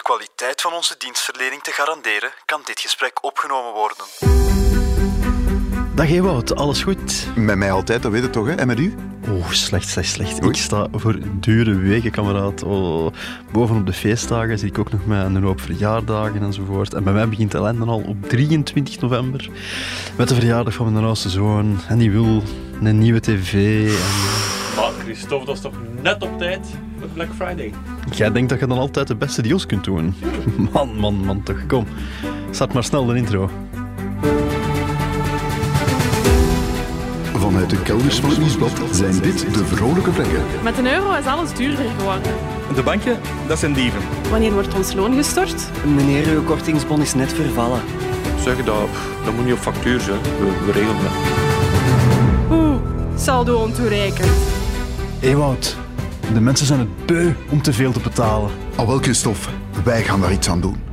[0.00, 4.04] de kwaliteit van onze dienstverlening te garanderen, kan dit gesprek opgenomen worden.
[5.94, 7.26] Dag Ewout, alles goed?
[7.36, 8.54] Met mij altijd, dat weet je toch, hè?
[8.54, 8.94] En met u?
[9.28, 10.42] Oh, slecht, slecht, slecht.
[10.42, 10.50] Oei.
[10.50, 12.62] Ik sta voor dure wegen, kameraad.
[12.62, 13.12] Oh,
[13.52, 16.94] bovenop de feestdagen zit ik ook nog met een hoop verjaardagen enzovoort.
[16.94, 19.50] En bij mij begint ellende al op 23 november.
[20.16, 21.80] Met de verjaardag van mijn oudste zoon.
[21.88, 22.42] En die wil
[22.82, 23.86] een nieuwe tv.
[23.88, 24.39] En...
[25.14, 26.66] Christophe, dat is toch net op tijd
[26.98, 27.72] voor Black Friday?
[28.14, 30.14] Jij denkt dat je dan altijd de beste deals kunt doen.
[30.72, 31.66] Man, man, man, toch.
[31.66, 31.86] Kom,
[32.50, 33.50] start maar snel de intro.
[37.32, 40.42] Vanuit de kelders van het Nieuwsblad zijn dit de vrolijke plekken.
[40.62, 42.32] Met een euro is alles duurder geworden.
[42.74, 43.18] De banken,
[43.48, 44.00] dat zijn dieven.
[44.30, 45.84] Wanneer wordt ons loon gestort?
[45.94, 47.80] Meneer, uw kortingsbon is net vervallen.
[48.42, 48.88] Zeg dat,
[49.24, 50.20] dat moet niet op factuur zijn.
[50.22, 51.12] We, we regelen dat.
[52.58, 52.76] Oeh,
[53.16, 54.59] saldo ontoereikend.
[55.20, 55.76] Ewout,
[56.32, 58.50] de mensen zijn het beu om te veel te betalen.
[58.76, 59.50] Al wel, Christophe,
[59.84, 60.89] wij gaan daar iets aan doen.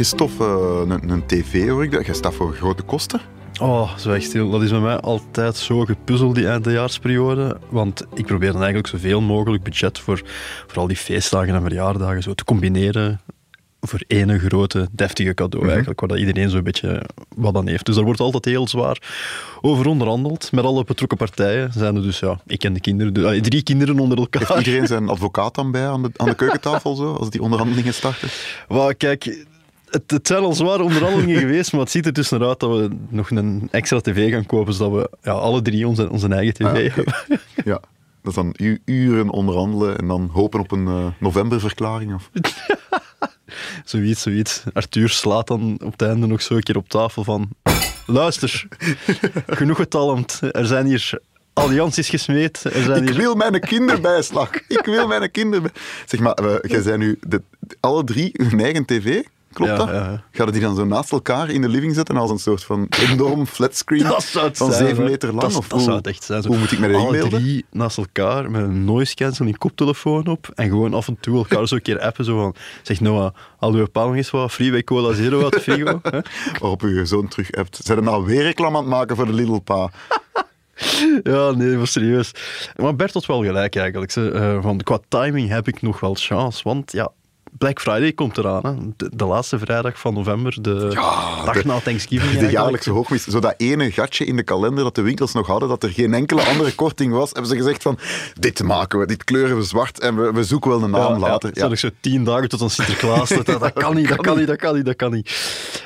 [0.00, 2.06] Christophe, eh, een, een tv hoor ik dat.
[2.06, 3.20] Jij staat voor grote kosten.
[3.60, 4.50] Oh, zo echt stil.
[4.50, 7.56] Dat is bij mij altijd zo gepuzzeld, die eindejaarsperiode.
[7.68, 10.22] Want ik probeer dan eigenlijk zoveel mogelijk budget voor,
[10.66, 13.20] voor al die feestdagen en verjaardagen zo te combineren
[13.80, 17.02] voor ene grote, deftige cadeau eigenlijk, waar dat iedereen zo'n beetje
[17.36, 17.86] wat aan heeft.
[17.86, 19.02] Dus daar wordt altijd heel zwaar
[19.60, 20.52] over onderhandeld.
[20.52, 23.62] Met alle betrokken partijen zijn er dus, ja, ik en de kinderen, dus, ah, drie
[23.62, 24.48] kinderen onder elkaar.
[24.48, 27.94] Heeft iedereen zijn advocaat dan bij aan de, aan de keukentafel zo, als die onderhandelingen
[27.94, 28.28] starten?
[28.68, 29.46] Wel, kijk,
[29.90, 32.70] het, het zijn al zware onderhandelingen geweest, maar het ziet er dus naar uit dat
[32.70, 36.54] we nog een extra tv gaan kopen, zodat we ja, alle drie onze, onze eigen
[36.54, 37.14] tv Ah, hebben.
[37.64, 37.80] Ja.
[38.22, 42.14] Dat is dan uren onderhandelen en dan hopen op een eh, novemberverklaring.
[42.14, 42.30] Of...
[43.84, 44.62] Zoiets, zoiets.
[44.72, 47.48] Arthur slaat dan op het einde nog zo een keer op tafel van...
[48.06, 48.66] Luister,
[49.46, 50.38] genoeg getalmd.
[50.50, 51.20] Er zijn hier
[51.52, 52.64] allianties gesmeed.
[52.64, 53.18] Er zijn Ik hier...
[53.18, 54.50] wil mijn kinderbijslag.
[54.68, 55.70] Ik wil mijn kinderbij...
[56.06, 57.42] Zeg maar, eh, jij zijn nu de,
[57.80, 59.22] alle drie hun eigen tv.
[59.52, 59.88] Klopt Ja, dat?
[59.88, 60.22] ja, ja.
[60.30, 62.86] Ga je die dan zo naast elkaar in de living zetten als een soort van
[63.10, 65.10] enorm flatscreen het van zijn, zeven hè.
[65.10, 65.40] meter lang?
[65.40, 66.42] Dat, of dat hoe, zou het echt zijn.
[66.42, 66.48] Zo.
[66.48, 67.40] hoe moet ik me dat Alle inbeelden?
[67.40, 71.68] drie naast elkaar met een noise cancelling koptelefoon op en gewoon af en toe elkaar
[71.68, 72.24] zo een keer appen.
[72.24, 76.00] Zo van, zeg Noah, al uw nog eens wat Freeway Cola Zero de frigo.
[76.60, 77.80] Waarop je zoon terug hebt.
[77.82, 79.90] Zijn er nou weer reclame aan het maken voor de Little Pa?
[81.22, 82.30] Ja, nee, maar serieus.
[82.76, 84.10] Maar Bert had wel gelijk eigenlijk.
[84.10, 86.60] Ze, eh, van, qua timing heb ik nog wel chance.
[86.64, 87.12] Want ja,
[87.60, 88.66] Black Friday komt eraan.
[88.66, 88.72] Hè.
[88.96, 90.88] De, de laatste vrijdag van november, de
[91.44, 92.38] dag de- na Thanksgiving.
[92.38, 93.24] De jaarlijkse hoogmis.
[93.24, 96.14] Zo dat ene gatje in de kalender dat de winkels nog hadden, dat er geen
[96.14, 97.98] enkele andere korting was, hebben ze gezegd van,
[98.38, 101.18] dit maken we, dit kleuren we zwart en we, we zoeken wel een naam Ja,
[101.18, 101.50] later.
[101.52, 103.28] Ja, nog zo tien dagen tot aan Sinterklaas.
[103.28, 105.30] dat, dat, dat kan niet, dat kan niet, dat kan niet, dat kan niet.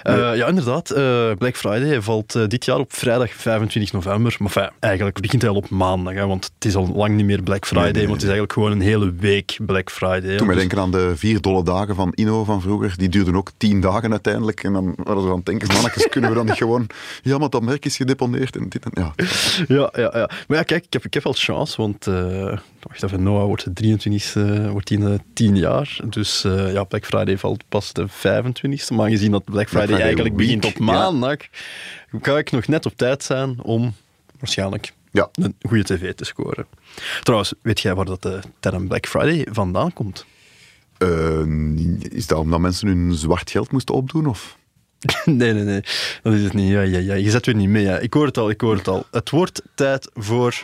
[0.03, 0.91] Eh, ja, inderdaad.
[0.91, 4.37] eh, Black Friday valt eh, dit jaar op vrijdag 25 november.
[4.39, 6.15] Maar eigenlijk begint hij al op maandag.
[6.15, 7.85] Hè, want het is al lang niet meer Black Friday.
[7.85, 10.37] Nee, nee, Want het is eigenlijk gewoon een hele week Black Friday.
[10.37, 13.51] Toen Dus- denken aan de vier dolle dagen van Inno van vroeger, die duurden ook
[13.57, 14.65] tien dagen uiteindelijk.
[14.65, 16.87] En dan waren ze aan het denken, mannetjes, kunnen we dan niet gewoon...
[17.23, 18.91] Ja, maar dat merk is gedeponeerd en dit en...
[18.95, 19.15] Ja,
[19.69, 20.31] Ja, ja, ja.
[20.49, 23.65] Maar ja, kijk, ik heb, ik heb wel chance, want uh, wacht even, Noah wordt
[23.65, 25.99] de 23 e wordt in uh, 10 jaar.
[26.05, 28.95] Dus uh, ja, Black Friday valt pas de 25e.
[28.95, 31.37] Maar gezien dat Black Friday, Friday eigenlijk week, begint op maandag,
[32.11, 32.19] ja.
[32.23, 33.95] ga ik nog net op tijd zijn om
[34.39, 35.29] waarschijnlijk ja.
[35.33, 36.67] een goede tv te scoren.
[37.23, 40.27] Trouwens, weet jij waar dat de term Black Friday vandaan komt?
[41.05, 44.27] Uh, is dat omdat mensen hun zwart geld moesten opdoen?
[44.27, 44.57] Of?
[45.25, 45.81] nee, nee, nee.
[46.23, 46.71] Dat is het niet.
[46.71, 47.15] Ja, ja, ja.
[47.15, 47.83] Je zet weer niet mee.
[47.83, 47.99] Ja.
[47.99, 49.07] Ik hoor het al, ik hoor het al.
[49.11, 50.63] Het wordt tijd voor...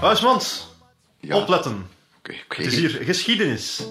[0.00, 0.68] Huismans,
[1.20, 1.36] ja.
[1.36, 1.86] opletten.
[2.18, 2.64] Okay, okay.
[2.64, 3.82] Het is hier geschiedenis.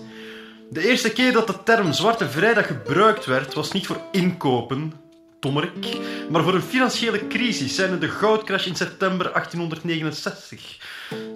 [0.70, 4.94] De eerste keer dat de term Zwarte Vrijdag gebruikt werd, was niet voor inkopen,
[5.40, 5.98] tommerik,
[6.30, 10.78] maar voor een financiële crisis, zijnde de goudcrash in september 1869.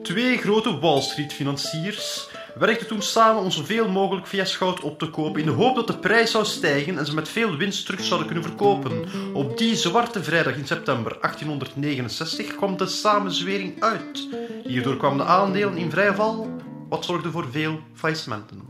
[0.03, 5.39] Twee grote Wall Street-financiers werkten toen samen om zoveel mogelijk vs goud op te kopen
[5.39, 8.27] in de hoop dat de prijs zou stijgen en ze met veel winst terug zouden
[8.27, 9.05] kunnen verkopen.
[9.33, 14.27] Op die zwarte vrijdag in september 1869 kwam de samenzwering uit.
[14.63, 16.55] Hierdoor kwamen de aandelen in vrije val,
[16.89, 18.61] wat zorgde voor veel faillissementen.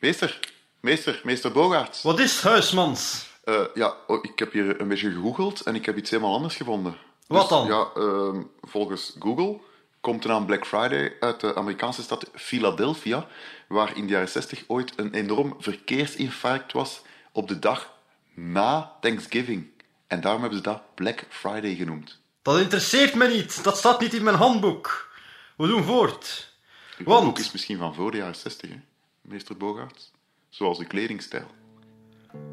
[0.00, 0.38] Meester,
[0.80, 2.02] meester, meester Bogaerts.
[2.02, 3.28] Wat is Huismans?
[3.44, 6.56] Uh, ja, oh, ik heb hier een beetje gegoogeld en ik heb iets helemaal anders
[6.56, 6.94] gevonden.
[7.38, 7.66] Wat dan?
[7.66, 9.58] Dus, ja, uh, volgens Google
[10.00, 13.26] komt de naam Black Friday uit de Amerikaanse stad Philadelphia,
[13.68, 17.92] waar in de jaren 60 ooit een enorm verkeersinfarct was op de dag
[18.34, 19.66] na Thanksgiving.
[20.06, 22.18] En daarom hebben ze dat Black Friday genoemd.
[22.42, 23.64] Dat interesseert me niet.
[23.64, 25.08] Dat staat niet in mijn handboek.
[25.56, 26.52] We doen voort.
[26.96, 28.76] Het Want- boek is misschien van voor de jaren 60, hè,
[29.20, 30.10] meester Bogaerts.
[30.48, 31.46] Zoals de kledingstijl.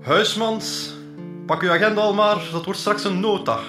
[0.01, 0.89] Huismans,
[1.45, 2.50] pak uw agenda al maar.
[2.51, 3.63] Dat wordt straks een nota.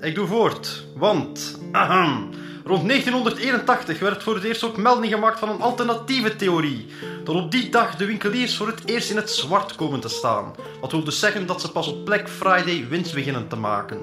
[0.00, 0.84] Ik doe voort.
[0.94, 1.58] Want...
[1.72, 2.30] ahem,
[2.64, 6.86] Rond 1981 werd voor het eerst ook melding gemaakt van een alternatieve theorie.
[7.24, 10.54] Dat op die dag de winkeliers voor het eerst in het zwart komen te staan.
[10.80, 14.00] Dat wil dus zeggen dat ze pas op Black Friday winst beginnen te maken.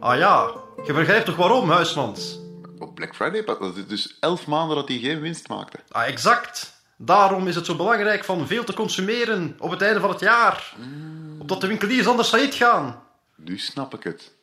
[0.00, 0.50] Ah ja,
[0.86, 2.38] je begrijpt toch waarom, Huismans?
[2.78, 5.78] Op Black Friday, dat is dus elf maanden dat hij geen winst maakte.
[5.88, 6.82] Ah, exact.
[6.96, 10.74] Daarom is het zo belangrijk van veel te consumeren op het einde van het jaar.
[11.38, 13.02] Opdat de winkeliers anders failliet gaan.
[13.36, 14.36] Nu snap ik het.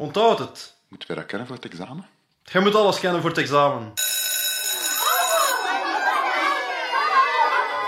[0.00, 0.74] Onthoud het.
[0.88, 2.06] Moeten wij dat kennen voor het examen?
[2.42, 3.92] Je moet alles kennen voor het examen.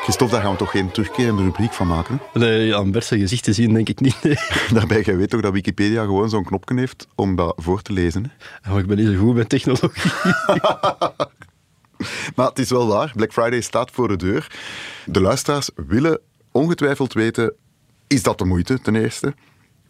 [0.02, 2.20] Christophe, daar gaan we toch geen terugkerende rubriek van maken?
[2.32, 4.22] Nee, aan Bert zijn gezicht te zien, denk ik niet.
[4.22, 4.36] Nee.
[4.74, 8.32] Daarbij, jij weet toch dat Wikipedia gewoon zo'n knopje heeft om dat voor te lezen.
[8.62, 8.70] hè?
[8.70, 10.12] Maar ik ben niet zo goed met technologie.
[12.36, 14.46] Maar het is wel waar, Black Friday staat voor de deur.
[15.06, 16.20] De luisteraars willen
[16.50, 17.54] ongetwijfeld weten,
[18.06, 19.34] is dat de moeite ten eerste?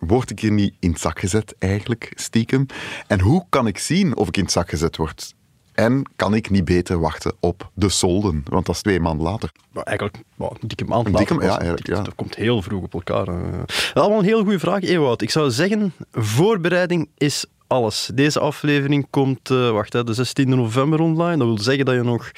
[0.06, 2.66] Word ik hier niet in het zak gezet eigenlijk, stiekem?
[3.06, 5.34] En hoe kan ik zien of ik in het zak gezet word?
[5.72, 8.43] En kan ik niet beter wachten op de solden?
[8.49, 9.52] Want dat is twee maanden later.
[9.72, 11.87] Maar eigenlijk een dikke maand Een later dikke- ja, eigenlijk.
[12.04, 13.28] Dat komt heel vroeg op elkaar.
[13.28, 13.58] eh.
[13.94, 15.22] Allemaal een heel goede vraag, Ewout.
[15.22, 18.11] Ik zou zeggen, voorbereiding is alles.
[18.15, 21.37] Deze aflevering komt, eh, wacht, hè, de 16 november online.
[21.37, 22.31] Dat wil zeggen dat je nog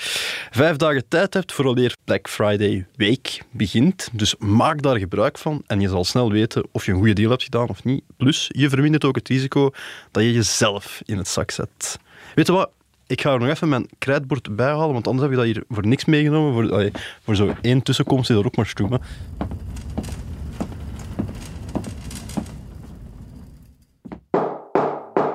[0.51, 4.09] vijf dagen tijd hebt vooraleer Black Friday week begint.
[4.13, 7.31] Dus maak daar gebruik van en je zal snel weten of je een goede deal
[7.31, 8.03] hebt gedaan of niet.
[8.17, 9.71] Plus, je vermindert ook het risico
[10.11, 11.99] dat je jezelf in het zak zet.
[12.35, 12.71] Weet je wat?
[13.07, 15.65] Ik ga er nog even mijn krijtbord bij halen, want anders heb je dat hier
[15.69, 16.53] voor niks meegenomen.
[16.53, 16.91] Voor, allee,
[17.23, 19.01] voor zo één tussenkomst is er ook maar stoemen.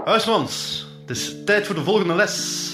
[0.09, 2.67] Huismans, het is tijd voor de volgende les.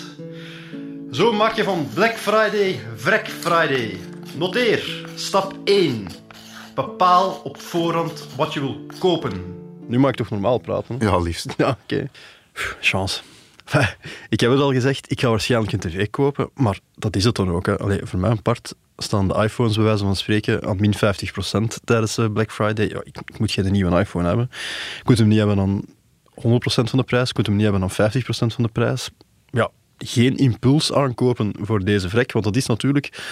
[1.12, 3.98] Zo maak je van Black Friday Vrek Friday.
[4.36, 6.08] Noteer, stap 1.
[6.76, 9.32] Bepaal op voorhand wat je wil kopen.
[9.88, 10.96] Nu mag ik toch normaal praten?
[11.00, 11.06] hè?
[11.06, 11.54] Ja, liefst.
[11.58, 12.10] Ja, oké.
[12.52, 13.22] Pff, Chance.
[14.30, 17.36] Ik heb het al gezegd, ik ga waarschijnlijk een tv kopen, maar dat is het
[17.36, 17.66] dan ook.
[17.66, 17.78] Hè.
[17.78, 20.98] Allee, voor mijn part staan de iPhones bij wijze van spreken aan min 50%
[21.84, 22.88] tijdens eh, Black Friday.
[22.88, 24.50] Ja, ik, ik moet geen nieuwe iPhone hebben.
[25.00, 25.82] Ik moet hem niet hebben aan
[26.36, 29.10] 100% van de prijs, ik moet hem niet hebben aan 50% van de prijs.
[29.50, 33.24] Ja, geen impuls aankopen voor deze vrek, want dat is natuurlijk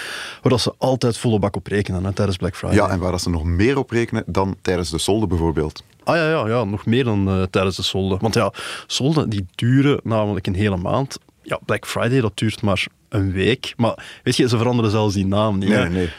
[0.42, 2.76] waar ze altijd volle bak op rekenen hè, tijdens Black Friday.
[2.76, 5.84] Ja, en waar ze nog meer op rekenen dan tijdens de solden bijvoorbeeld.
[6.04, 8.20] Ah ja, ja, ja nog meer dan eh, tijdens de solden.
[8.22, 8.54] Want ja,
[8.88, 11.18] solden die duren namelijk een hele maand.
[11.42, 13.74] Ja, Black Friday dat duurt maar een week.
[13.78, 15.70] Maar weet je, ze veranderen zelfs die naam niet.
[15.70, 15.90] Nee, hè.
[15.90, 16.10] nee, nee.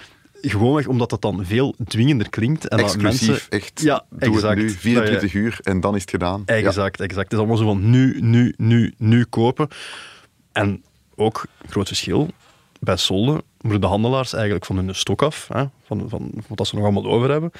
[0.51, 2.69] Gewoonweg omdat dat dan veel dwingender klinkt.
[2.69, 3.39] En dat mensen...
[3.49, 3.81] echt.
[3.81, 4.55] Ja, Doe exact.
[4.55, 6.43] het nu, 24 uur en dan is het gedaan.
[6.47, 6.55] Ja.
[6.55, 7.25] Exact, exact.
[7.25, 9.69] Het is allemaal zo van nu, nu, nu, nu kopen.
[10.53, 10.85] En
[11.17, 12.29] ook, groot verschil,
[12.81, 16.75] bij solden moeten de handelaars eigenlijk van hun stok af, hè, van, van wat ze
[16.75, 17.51] nog allemaal over hebben.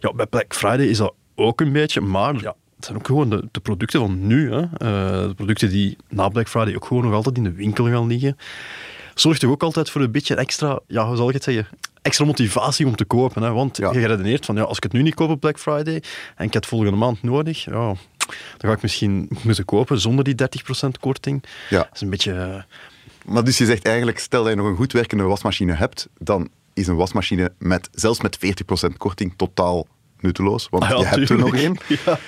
[0.00, 3.30] Ja, bij Black Friday is dat ook een beetje, maar ja, het zijn ook gewoon
[3.30, 4.52] de, de producten van nu.
[4.52, 4.60] Hè.
[4.60, 8.06] Eh, de producten die na Black Friday ook gewoon nog altijd in de winkel gaan
[8.06, 8.36] liggen.
[9.14, 11.68] Zorgt toch ook altijd voor een beetje extra, ja, hoe zal ik het zeggen,
[12.02, 13.42] extra motivatie om te kopen.
[13.42, 13.50] Hè?
[13.50, 13.92] Want Ja.
[13.92, 15.94] je geredeneerd van, ja, als ik het nu niet koop op Black Friday
[16.36, 17.96] en ik heb het volgende maand nodig, ja, dan
[18.58, 21.44] ga ik misschien moeten kopen zonder die 30% korting.
[21.70, 21.78] Ja.
[21.78, 22.32] Dat is een beetje...
[22.32, 22.62] eh,
[23.32, 26.48] Maar dus je zegt eigenlijk, stel dat je nog een goed werkende wasmachine hebt, dan
[26.72, 29.86] is een wasmachine met, zelfs met 40% korting totaal
[30.20, 30.66] nutteloos.
[30.70, 31.76] Want Ah ja, je hebt er nog één.
[32.04, 32.18] Ja.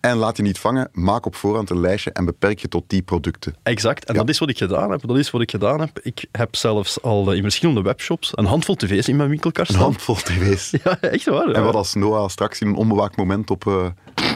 [0.00, 3.02] En laat je niet vangen, maak op voorhand een lijstje en beperk je tot die
[3.02, 3.54] producten.
[3.62, 4.20] Exact, en Ja.
[4.20, 5.06] dat is wat ik gedaan heb.
[5.06, 5.98] Dat is wat ik gedaan heb.
[6.02, 9.74] Ik heb zelfs al eh, in verschillende webshops een handvol tv's in mijn winkelkar Een
[9.76, 10.70] handvol tv's.
[10.84, 11.50] Ja, echt waar.
[11.50, 13.86] En wat als Noah straks in een onbewaakt moment op eh,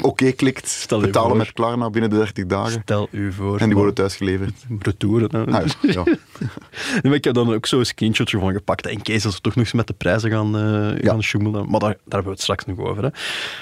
[0.03, 1.39] oké klikt, Stel betalen voor.
[1.39, 2.81] met Klarna binnen de 30 dagen.
[2.83, 3.59] Stel u voor.
[3.59, 4.55] En die worden thuis geleverd.
[4.79, 5.37] retouren.
[5.53, 5.59] Hè.
[5.61, 6.05] Ah, ja.
[7.03, 8.87] Nee, ik heb dan ook zo'n screenshotje van gepakt.
[8.87, 10.97] In case dat ze toch nog eens met de prijzen gaan, Ja.
[11.11, 11.71] gaan sjoemelen.
[11.71, 13.03] Maar daar, daar hebben we het straks nog over.
[13.03, 13.09] Hè.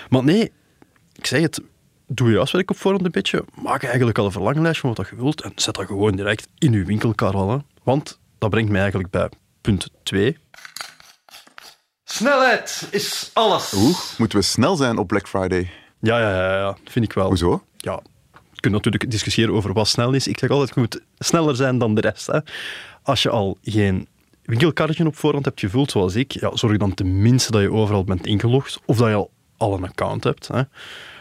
[0.08, 0.52] Maar nee,
[1.16, 1.60] ik zeg het.
[2.12, 3.44] Doe je huiswerk op voorhand een beetje.
[3.62, 5.42] Maak eigenlijk al een verlanglijstje van wat je wilt.
[5.42, 7.50] En zet dat gewoon direct in je winkelkar al.
[7.50, 7.58] Hè.
[7.82, 9.28] Want dat brengt mij eigenlijk bij
[9.60, 10.38] punt 2.
[12.04, 13.72] Snelheid is alles.
[13.76, 15.70] Oeh, moeten we snel zijn op Black Friday?
[16.00, 17.26] Ja, ja, ja, ja, vind ik wel.
[17.26, 17.64] Hoezo?
[17.76, 18.00] Ja,
[18.52, 20.26] je kunt natuurlijk discussiëren over wat snel is.
[20.26, 22.26] Ik zeg altijd, je moet sneller zijn dan de rest.
[22.26, 22.38] Hè.
[23.02, 24.08] Als je al geen
[24.42, 28.26] winkelkarretje op voorhand hebt gevuld, zoals ik, ja, zorg dan tenminste dat je overal bent
[28.26, 30.48] ingelogd of dat je al, al een account hebt.
[30.48, 30.62] Hè.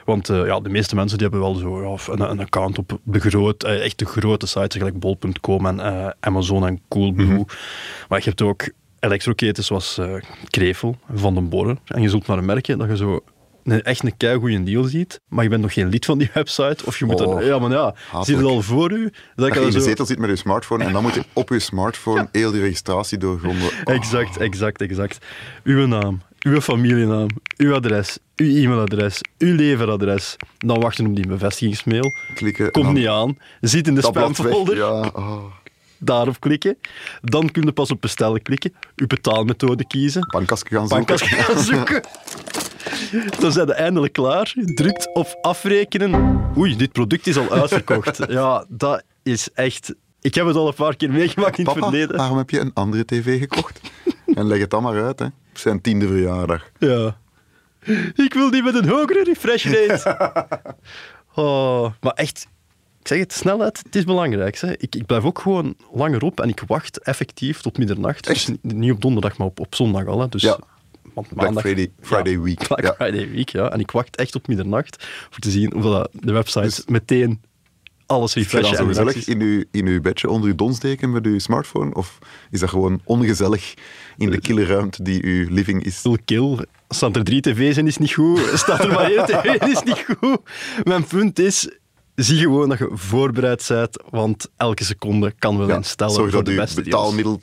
[0.09, 2.99] Want eh, ja, de meeste mensen die hebben wel zo, ja, een, een account op
[3.03, 7.45] de groot, eh, echt de grote sites, gelijk bol.com en eh, Amazon en Coolblue.
[8.07, 9.99] Maar je hebt ook elektroketen zoals
[10.49, 11.79] Krevel, Van den Borren.
[11.85, 13.23] En je zult maar merken dat je zo
[13.63, 16.85] een, echt een keigoeie deal ziet, maar je bent nog geen lid van die website,
[16.85, 17.45] of je moet Oh, er...
[17.45, 18.25] Ja, maar ja, hatelijk.
[18.25, 19.03] zie je het al voor u?
[19.03, 19.79] Dat Dat je in de zo...
[19.79, 23.17] zetel zit met je smartphone en dan moet je op je smartphone heel die registratie
[23.17, 23.67] doorgronden.
[23.83, 25.25] Oh, Exact, exact, exact.
[25.63, 27.27] Uw naam, uw familienaam,
[27.57, 30.35] uw adres, uw e-mailadres, uw leveradres.
[30.57, 32.13] Dan wachten op die bevestigingsmail.
[32.35, 32.65] klikken.
[32.65, 33.37] en Komt niet aan.
[33.61, 34.75] Zit in de spamfolder.
[34.77, 35.43] Ja, oh.
[36.01, 36.77] Daarop klikken.
[37.21, 38.73] Dan kun je pas op bestellen klikken.
[38.95, 40.27] Uw betaalmethode kiezen.
[40.31, 41.05] Bankasje gaan zoeken.
[41.05, 42.01] Bankkas gaan zoeken.
[43.39, 44.53] Dan zijn we eindelijk klaar.
[44.75, 46.41] Drukt op afrekenen.
[46.57, 48.17] Oei, dit product is al uitverkocht.
[48.29, 49.93] Ja, dat is echt...
[50.21, 52.17] Ik heb het al een paar keer meegemaakt in het Papa, verleden.
[52.17, 53.79] waarom heb je een andere tv gekocht?
[54.35, 55.25] en leg het dan maar uit, hè.
[55.59, 56.69] Op zijn tiende verjaardag.
[56.77, 57.17] Ja.
[58.15, 60.35] Ik wil die met een hogere refresh rate.
[61.35, 62.47] Oh, maar echt,
[63.01, 64.57] ik zeg het, snelheid, het is belangrijk.
[64.59, 64.71] Hè.
[64.77, 68.27] Ik, ik blijf ook gewoon langer op en ik wacht effectief tot middernacht.
[68.27, 70.19] Dus niet- op donderdag, maar op, op zondag al.
[70.19, 70.29] Hè.
[70.29, 70.59] Dus, Ja.
[71.13, 72.67] want maandag, Friday, Friday week.
[72.67, 72.93] Black Ja.
[72.93, 73.69] Friday week, ja.
[73.71, 77.41] En ik wacht echt tot middernacht voor te zien of de website Dus- meteen
[78.09, 78.77] alles Is je dan refreshen.
[78.77, 81.93] zo en gezellig in uw, in uw bedje onder uw donsdeken met uw smartphone?
[81.93, 82.17] Of
[82.51, 83.73] is dat gewoon ongezellig
[84.17, 85.97] in de kille ruimte die uw living is?
[85.97, 86.65] Full kill.
[86.89, 88.39] Staan er drie tv's in is niet goed.
[88.63, 90.39] Staat er maar één tv in is niet goed.
[90.83, 91.69] Mijn punt is,
[92.15, 96.43] zie gewoon dat je voorbereid bent, want elke seconde kan wel Ja, instellen zorg voor
[96.43, 96.73] dat deals.
[96.73, 97.41] betaalmiddel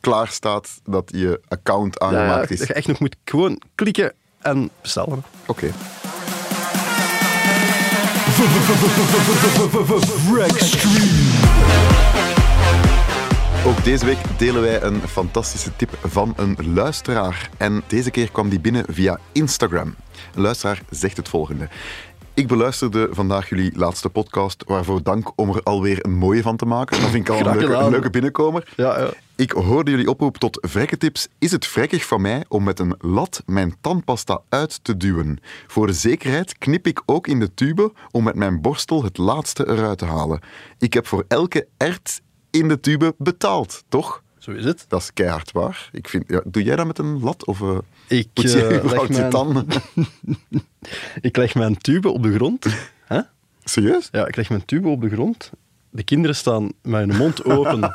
[0.00, 2.66] klaar staat, dat je account Ja, ja, aangemaakt dat is.
[2.66, 5.22] je echt nog moet gewoon klikken en bestellen.
[5.46, 5.70] Oké.
[13.66, 17.50] Ook deze week delen wij een fantastische tip van een luisteraar.
[17.56, 19.94] En deze keer kwam die binnen via Instagram.
[20.34, 21.68] Een luisteraar zegt het volgende.
[22.38, 26.64] Ik beluisterde vandaag jullie laatste podcast, waarvoor dank om er alweer een mooie van te
[26.64, 27.00] maken.
[27.00, 28.72] Dat vind ik al een leuke, een leuke binnenkomer.
[28.76, 29.10] Ja, ja.
[29.36, 31.28] Ik hoorde jullie oproep tot vrekketips.
[31.38, 35.38] Is het vrekkig van mij om met een lat mijn tandpasta uit te duwen?
[35.66, 39.68] Voor de zekerheid knip ik ook in de tube om met mijn borstel het laatste
[39.68, 40.40] eruit te halen.
[40.78, 44.22] Ik heb voor elke ert in de tube betaald, toch?
[44.48, 44.84] Zo is het.
[44.88, 45.88] Dat is keihard waar.
[45.92, 47.44] Ik vind, ja, doe jij dat met een lat?
[47.46, 49.66] Of uh, Ik, poets je eh, leg mijn- tanden?
[51.20, 52.66] Ik leg mijn tube op de grond.
[53.64, 54.08] Serieus?
[54.12, 55.50] Ja, ik leg mijn tube op de grond.
[55.90, 57.94] De kinderen staan met hun mond open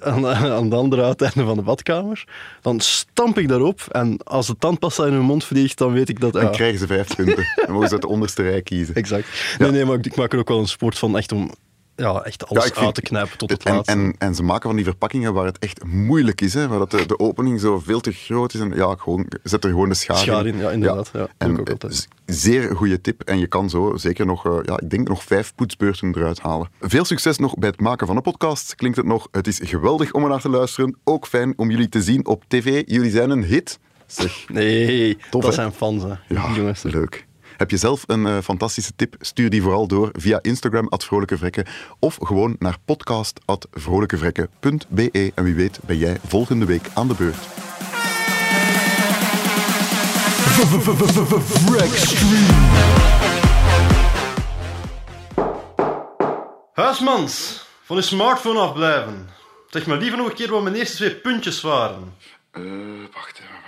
[0.00, 2.24] aan, aan de andere uiteinde van de badkamer.
[2.60, 6.20] Dan stamp ik daarop en als de tandpasta in hun mond vliegt, dan weet ik
[6.20, 6.32] dat...
[6.32, 7.44] Dan ja, krijgen ze vijf punten.
[7.54, 8.94] Dan mogen ze uit de onderste rij kiezen.
[9.04, 9.56] Exact.
[9.58, 11.50] Nee, nee, maar ik, ik maak er ook wel een sport van echt om
[11.96, 13.92] ja, echt alles Ja, vind- uit te knijpen tot het en, laatste.
[13.92, 16.90] en, en ze maken van die verpakkingen waar het echt moeilijk is, hè, waar dat
[16.90, 18.60] de, de opening zo veel te groot is.
[18.60, 21.10] En ja, gewoon, zet er gewoon de schaar, Schaar in, ja, inderdaad.
[21.12, 22.08] Ja, en ik ook altijd.
[22.26, 23.22] eh, zeer goede tip.
[23.22, 26.68] En je kan zo zeker nog, eh, ja, ik denk nog vijf poetsbeurten eruit halen.
[26.80, 28.74] Veel succes nog bij het maken van een podcast.
[28.74, 29.28] Klinkt het nog?
[29.30, 30.96] Het is geweldig om er naar te luisteren.
[31.04, 32.82] Ook fijn om jullie te zien op tv.
[32.86, 33.78] Jullie zijn een hit.
[34.06, 35.52] Zeg, Nee, Tof, dat hè?
[35.52, 36.08] zijn fans, hè.
[36.28, 36.82] ja, jongens.
[36.82, 37.26] leuk.
[37.56, 39.14] Heb je zelf een eh, fantastische tip?
[39.20, 41.66] Stuur die vooral door via Instagram, at Vrolijke Vrekken,
[41.98, 45.32] of gewoon naar podcast, at vrolijkevrekken.be.
[45.34, 47.46] En wie weet ben jij volgende week aan de beurt.
[56.72, 59.28] Huismans, van uw smartphone afblijven.
[59.68, 62.14] Zeg maar liever nog een keer wat mijn eerste twee puntjes waren.
[62.50, 62.62] Eh,
[63.12, 63.63] wacht even.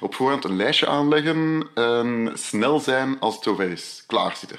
[0.00, 4.04] Op voorhand een lijstje aanleggen en snel zijn als het zover is.
[4.06, 4.58] Klaarzitten.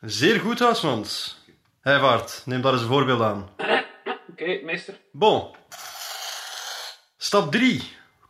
[0.00, 1.40] Zeer goed, Huismans.
[1.80, 3.48] Heijvaart, neem daar eens een voorbeeld aan.
[4.30, 5.00] Oké, meester.
[5.12, 5.44] Bon.
[7.16, 7.82] Stap 3.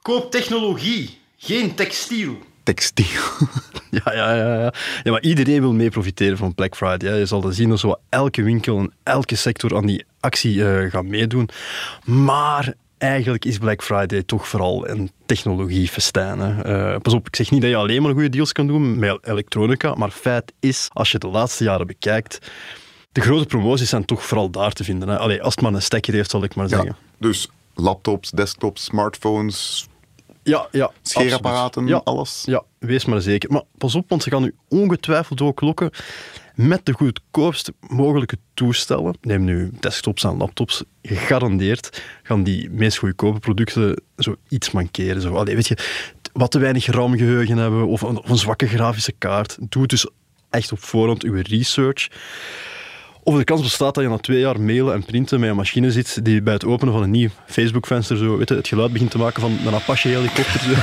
[0.03, 2.39] Koop technologie, geen textiel.
[2.63, 3.21] Textiel.
[4.05, 4.73] Ja, ja, ja, ja.
[5.03, 7.11] ja, maar iedereen wil mee profiteren van Black Friday.
[7.11, 7.17] hè.
[7.17, 10.91] Je zal dat zien dat zo elke winkel en elke sector aan die actie eh,
[10.91, 11.49] gaat meedoen.
[12.05, 16.39] Maar eigenlijk is Black Friday toch vooral een technologiefestijn.
[16.39, 16.63] hè.
[16.95, 19.19] Eh, pas op, ik zeg niet dat je alleen maar goede deals kan doen met
[19.23, 22.39] elektronica, maar feit is, als je de laatste jaren bekijkt,
[23.13, 25.09] de grote promoties zijn toch vooral daar te vinden.
[25.09, 25.19] Hè.
[25.19, 26.97] Allee, als het maar een stekker heeft, zal ik maar zeggen.
[27.19, 29.87] Dus laptops, desktops, smartphones,
[30.43, 30.91] Ja, ja.
[31.03, 31.87] scheerapparaten.
[31.87, 32.43] Ja, alles.
[32.47, 33.51] Ja, wees maar zeker.
[33.53, 35.91] Maar pas op, want ze gaan u ongetwijfeld ook lokken
[36.55, 39.17] met de goedkoopste mogelijke toestellen.
[39.21, 40.85] Neem nu desktops en laptops.
[41.03, 45.23] Gegarandeerd gaan die meest goedkope producten zo iets mankeren.
[45.23, 45.77] Zo, allee, weet je,
[46.33, 49.57] wat te weinig RAM-geheugen hebben of een, of een zwakke grafische kaart.
[49.61, 50.07] Doe dus
[50.51, 52.09] echt op voorhand uw research.
[53.25, 55.93] Of de kans bestaat dat je na twee jaar mailen en printen met een machine
[55.93, 59.11] zit die bij het openen van een nieuw Facebook-venster zo, weet je, het geluid begint
[59.11, 60.61] te maken van een Apache-helikopter.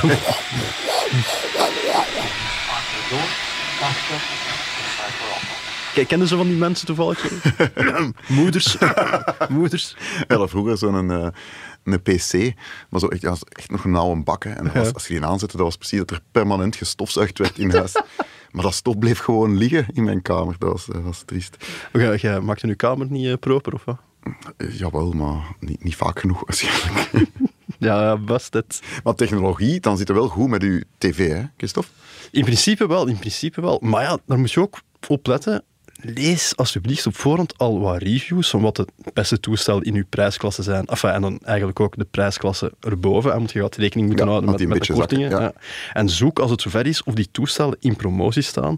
[3.10, 4.49] zo.
[5.94, 7.30] Kijk, kennen ze van die mensen toevallig?
[8.28, 8.76] Moeders.
[9.48, 9.96] Moeders.
[10.28, 11.26] Ja, vroeger zo'n eh,
[11.84, 12.54] een PC,
[12.90, 14.44] maar zo echt, ja, echt nog een nauwe bak.
[14.44, 14.50] Hè.
[14.50, 17.70] En was, als je die aanzette, dat was precies dat er permanent gestofzuigd werd in
[17.70, 17.92] huis.
[18.52, 20.54] maar dat stof bleef gewoon liggen in mijn kamer.
[20.58, 21.56] Dat was, dat was triest.
[21.92, 23.98] Jij, jij maakte je kamer niet eh, proper, of wat?
[24.56, 27.28] Eh, Jawel, maar niet, niet vaak genoeg waarschijnlijk.
[27.78, 28.80] Ja, ja, best het.
[29.04, 31.90] maar technologie, dan zit er wel goed met uw tv, hè, Christophe?
[32.30, 33.78] In principe wel, in principe wel.
[33.82, 35.64] Maar ja, daar moet je ook op letten.
[36.02, 40.62] Lees alsjeblieft op voorhand al wat reviews van wat het beste toestel in uw prijsklasse
[40.62, 40.86] zijn.
[40.86, 43.32] Enfin, en dan eigenlijk ook de prijsklasse erboven.
[43.32, 45.30] En moet je gaat rekening moeten Ja, houden met, de kortingen.
[45.30, 45.52] ja.
[45.92, 48.76] En zoek als het zover is of die toestellen in promotie staan.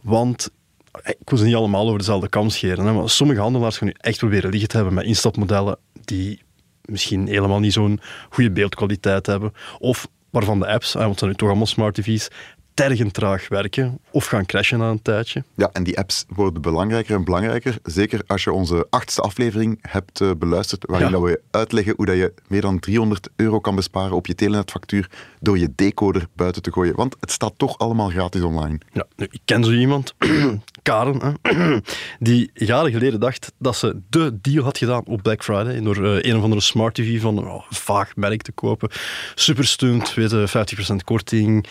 [0.00, 0.50] Want
[0.92, 2.86] eh, ik wil ze niet allemaal over dezelfde kam scheren.
[2.86, 6.42] Hè, maar sommige handelaars gaan nu echt proberen liggen te hebben met instapmodellen die
[6.84, 8.00] misschien helemaal niet zo'n
[8.30, 9.52] goede beeldkwaliteit hebben.
[9.78, 12.28] Of waarvan de apps, want het zijn nu toch allemaal smart TV's,
[12.74, 15.44] tergend traag werken of gaan crashen na een tijdje.
[15.54, 17.76] Ja, en die apps worden belangrijker en belangrijker.
[17.82, 21.12] Zeker als je onze achtste aflevering hebt eh, beluisterd, waarin Ja.
[21.12, 25.10] dat we uitleggen hoe dat je meer dan 300 euro kan besparen op je telenetfactuur
[25.40, 26.96] door je decoder buiten te gooien.
[26.96, 28.78] Want het staat toch allemaal gratis online.
[28.92, 30.14] Ja, nu, ik ken zo iemand,
[30.82, 31.80] Karen, hè,
[32.18, 36.30] die jaren geleden dacht dat ze de deal had gedaan op Black Friday door eh,
[36.30, 38.90] een of andere smart TV van een oh, vaag merk te kopen.
[39.34, 40.48] Super stunt, weet je,
[40.92, 41.66] 50% korting.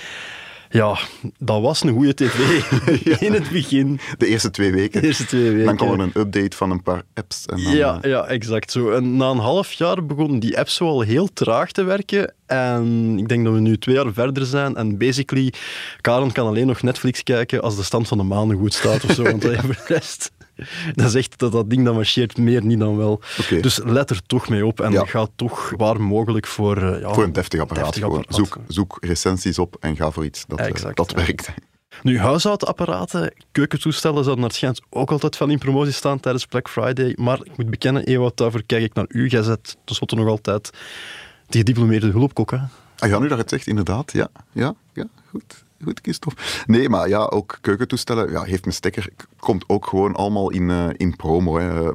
[0.71, 0.97] Ja,
[1.37, 2.63] dat was een goede tv
[3.27, 3.99] in het begin.
[4.17, 5.01] De eerste twee weken.
[5.01, 5.65] De eerste twee weken.
[5.65, 7.45] Dan kwam er een update van een paar apps.
[7.45, 8.91] En dan, Ja, eh, ja, exact zo.
[8.91, 12.33] En na een half jaar begonnen die apps zo al heel traag te werken.
[12.45, 14.75] En ik denk dat we nu twee jaar verder zijn.
[14.75, 15.53] En basically,
[16.01, 19.11] Karen kan alleen nog Netflix kijken als de stand van de maanden goed staat of
[19.11, 19.23] zo.
[19.23, 20.31] Want voor de rest,
[20.95, 23.21] dat is echt dat dat ding dat marcheert meer niet dan wel.
[23.61, 25.05] Dus let er toch mee op en Ja.
[25.05, 26.77] ga toch waar mogelijk voor...
[26.77, 27.83] eh, ja, Voor een deftig apparaat.
[27.83, 28.35] deftig apparaat.
[28.35, 31.49] Zoek, zoek recensies op en ga voor iets dat, eh, Exact, dat werkt.
[32.03, 36.69] Nu, huishoudapparaten, keukentoestellen zouden naar het schijnt ook altijd van in promotie staan tijdens Black
[36.69, 37.13] Friday.
[37.19, 39.27] Maar ik moet bekennen, Ewout, daarvoor kijk ik naar u.
[39.27, 40.69] Jij zet tenslotte nog altijd
[41.47, 42.57] die gediplomeerde hulpkok, hè?
[42.97, 44.11] Ah ja, nu dat je het zegt, inderdaad.
[44.13, 45.63] Ja, ja, ja goed.
[45.83, 46.41] Goed, Christophe.
[46.65, 49.09] Nee, maar ja, ook keukentoestellen, ja, heeft mijn stekker,
[49.39, 51.57] komt ook gewoon allemaal in, eh, in promo.
[51.57, 51.91] Hè.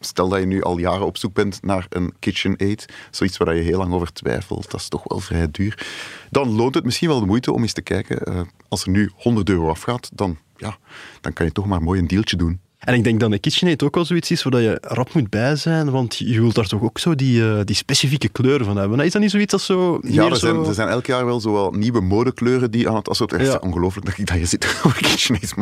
[0.00, 3.62] Stel dat je nu al jaren op zoek bent naar een KitchenAid, zoiets waar je
[3.62, 5.86] heel lang over twijfelt, dat is toch wel vrij duur.
[6.30, 8.18] Dan loont het misschien wel de moeite om eens te kijken.
[8.24, 10.76] eh, als er nu 100 euro afgaat, dan, ja,
[11.20, 12.60] dan kan je toch maar mooi een dealtje doen.
[12.80, 15.56] En ik denk dat een KitchenAid ook wel zoiets is waar je rap moet bij
[15.56, 19.00] zijn, want je wilt daar toch ook zo die, eh, die specifieke kleuren van hebben.
[19.00, 20.00] Is dat niet zoiets als zo...
[20.02, 23.08] Ja, er zijn, er zijn elk jaar wel zo wel nieuwe modekleuren die aan het
[23.08, 23.46] assortiment...
[23.48, 23.52] Ja.
[23.54, 25.54] Het is ongelooflijk dat ik dat je zit over KitchenAid.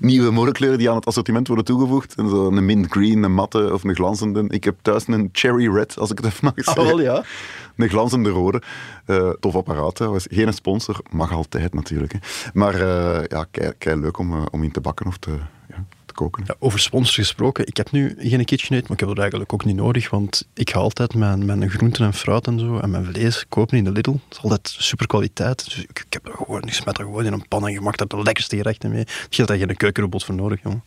[0.00, 2.14] Nieuwe modekleuren die aan het assortiment worden toegevoegd.
[2.14, 4.44] En zo een mint green, een matte of een glanzende.
[4.48, 6.84] Ik heb thuis een cherry red, als ik het even mag Ah, zeggen.
[6.84, 7.24] wel, ja.
[7.76, 8.62] Een glanzende rode.
[9.04, 10.26] Eh, tof apparaat trouwens.
[10.30, 12.12] Geen sponsor, mag altijd natuurlijk.
[12.12, 12.18] Hè.
[12.52, 15.30] Maar eh, ja, kei, kei leuk om, om in te bakken of te,
[15.68, 16.44] ja, te koken.
[16.46, 19.64] Ja, over sponsors gesproken, ik heb nu geen KitchenAid, maar ik heb dat eigenlijk ook
[19.64, 23.04] niet nodig, want ik ga altijd mijn, mijn groenten en fruit en zo en mijn
[23.04, 24.10] vlees kopen in de Lidl.
[24.10, 25.64] Dat is altijd super kwaliteit.
[25.64, 27.80] Dus ik, ik heb dat gewoon, ik smet dat gewoon in een pan en je
[27.80, 29.04] maakt daar de lekkerste gerechten mee.
[29.28, 30.82] Je hebt daar geen keukenrobot voor nodig, jongen.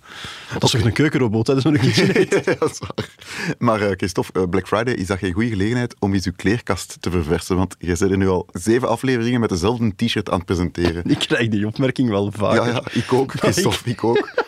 [0.53, 1.53] Dat is toch een keukenrobot, hè?
[1.53, 2.27] dat is een KitchenAid.
[2.49, 3.09] Ja, dat is waar.
[3.57, 6.97] Maar eh, Christophe, eh, Black Friday, is dat geen goede gelegenheid om eens uw kleerkast
[6.99, 7.55] te verversen?
[7.55, 11.03] Want je zit er nu al zeven afleveringen met dezelfde t-shirt aan het presenteren.
[11.09, 12.65] Ik krijg die opmerking wel vaker.
[12.65, 14.47] Ja, ja, ik ook, Christophe, ik ook.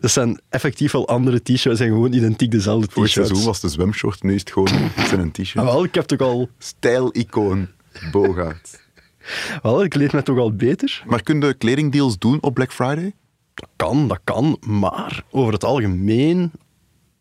[0.00, 3.28] Dat zijn effectief wel andere t-shirts en gewoon identiek dezelfde Vorig t-shirts.
[3.28, 5.66] seizoen was een zwemshort, nu is het gewoon is een t-shirt.
[5.66, 6.48] Ah, wel, ik heb toch al...
[6.58, 7.68] Stijl-icoon,
[8.10, 8.82] Bogaert.
[9.62, 11.02] Wel, ik leed me toch al beter.
[11.06, 13.14] Maar kun je kledingdeals doen op Black Friday?
[13.54, 14.58] Dat kan, dat kan.
[14.66, 16.50] Maar over het algemeen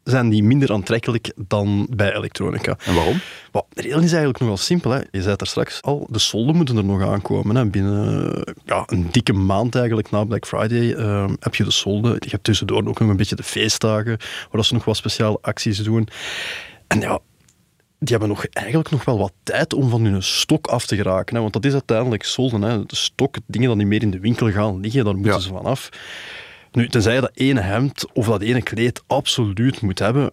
[0.03, 2.77] zijn die minder aantrekkelijk dan bij elektronica.
[2.85, 3.19] En waarom?
[3.51, 4.91] Wel, de reden is eigenlijk nogal simpel.
[4.91, 4.99] Hè.
[5.11, 7.55] Je zei daar straks al, de solden moeten er nog aankomen.
[7.55, 7.65] Hè.
[7.65, 12.13] Binnen ja, een dikke maand eigenlijk na Black Friday eh, heb je de solden.
[12.19, 14.17] Je hebt tussendoor ook nog een beetje de feestdagen,
[14.51, 16.07] waar ze nog wat speciale acties doen.
[16.87, 17.19] En ja,
[17.99, 21.35] die hebben nog, eigenlijk nog wel wat tijd om van hun stok af te geraken.
[21.35, 21.41] Hè.
[21.41, 22.61] Want dat is uiteindelijk solden.
[22.61, 22.85] Hè.
[22.85, 25.39] De stok, dingen die niet meer in de winkel gaan liggen, daar moeten Ja.
[25.39, 25.89] ze van af.
[26.73, 30.31] Nu, tenzij je dat ene hemd of dat ene kleed absoluut moet hebben,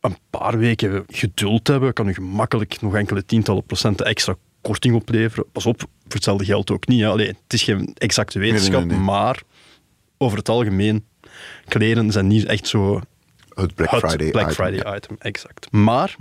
[0.00, 5.44] een paar weken geduld hebben, kan je gemakkelijk nog enkele tientallen procenten extra korting opleveren.
[5.52, 7.00] Pas op, voor hetzelfde geld ook niet.
[7.00, 7.08] Hè.
[7.08, 8.98] Allee, het is geen exacte wetenschap, nee, nee.
[8.98, 9.42] maar
[10.18, 11.04] over het algemeen,
[11.68, 13.00] kleren zijn niet echt zo
[13.54, 15.16] Het Black het Friday Black item, Friday item.
[15.18, 15.72] Exact.
[15.72, 16.16] Maar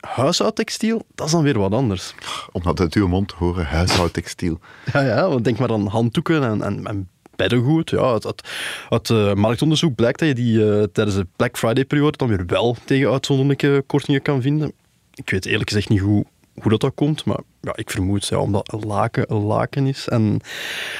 [0.00, 2.14] huishoudtextiel, dat is dan weer wat anders.
[2.52, 4.60] Om dat uit uw mond te horen, huishoudtextiel.
[4.92, 7.08] Ja, ja, want denk maar aan handdoeken en, en, en
[7.40, 7.90] beddengoed.
[7.90, 8.48] Ja, uit, uit,
[8.88, 12.76] uit eh, marktonderzoek blijkt dat je die eh, tijdens de Black Friday-periode dan weer wel
[12.84, 14.72] tegen uitzonderlijke kortingen kan vinden.
[15.14, 16.24] Ik weet eerlijk gezegd niet hoe,
[16.54, 17.24] hoe dat, dat komt.
[17.24, 20.08] Maar ja, ik vermoed ja, omdat een laken een laken is.
[20.08, 20.40] En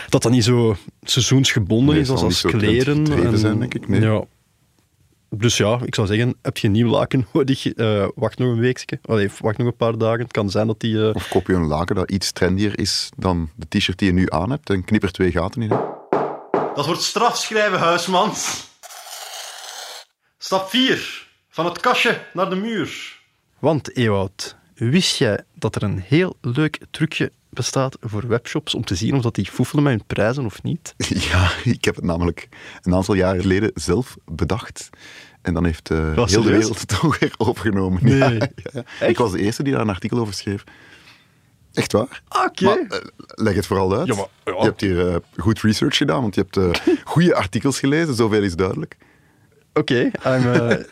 [0.09, 3.12] dat dat niet zo seizoensgebonden Nee, is als, als kleren.
[3.12, 4.00] En- zijn, denk ik, nee.
[4.00, 4.24] Ja.
[5.37, 7.66] Dus ja, ik zou zeggen, heb je een nieuw laken nodig?
[7.72, 8.98] eh, wacht nog een weekje.
[9.03, 10.20] Allee, wacht nog een paar dagen.
[10.20, 11.14] Het kan zijn dat die...
[11.14, 14.26] Of koop je een laken dat iets trendier is dan de t-shirt die je nu
[14.29, 15.70] aan hebt en knip er twee gaten in.
[15.70, 15.76] Hè?
[16.75, 18.69] Dat wordt strafschrijven, huismans.
[20.39, 21.29] Stap 4.
[21.49, 23.19] Van het kastje naar de muur.
[23.59, 28.95] Want, Ewout, wist jij dat er een heel leuk trucje bestaat voor webshops om te
[28.95, 30.95] zien of dat die foefelen met hun prijzen of niet?
[31.31, 32.49] Ja, ik heb het namelijk
[32.83, 34.91] een aantal jaren geleden zelf bedacht.
[35.43, 38.05] En dan heeft eh, Was heel de wereld het toch weer overgenomen.
[38.05, 38.19] Nee.
[38.19, 38.29] Ja,
[38.73, 39.07] ja, ja.
[39.07, 40.65] Ik was de eerste die daar een artikel over schreef.
[41.75, 42.23] Echt waar?
[42.47, 42.65] Oké.
[42.65, 42.99] Maar eh,
[43.35, 44.07] leg het vooral uit.
[44.07, 44.53] Ja, maar- ja.
[44.53, 48.43] Je hebt hier eh, goed research gedaan, want je hebt eh, goede artikels gelezen, zoveel
[48.43, 48.97] is duidelijk.
[49.75, 50.11] Oké,